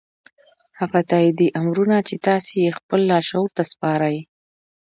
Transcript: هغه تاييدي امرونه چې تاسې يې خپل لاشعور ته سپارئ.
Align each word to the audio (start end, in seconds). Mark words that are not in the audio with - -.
هغه 0.79 0.99
تاييدي 1.11 1.47
امرونه 1.61 1.97
چې 2.07 2.15
تاسې 2.27 2.53
يې 2.63 2.71
خپل 2.79 2.99
لاشعور 3.11 3.49
ته 3.57 3.63
سپارئ. 3.71 4.17